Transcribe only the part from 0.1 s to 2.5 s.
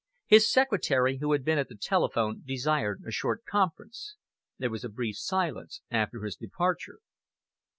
His secretary; who had been at the telephone,